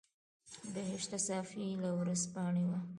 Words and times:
بهشته 0.73 1.17
صافۍ 1.27 1.65
له 1.83 1.89
ورځپاڼې 1.99 2.63
وه. 2.69 2.79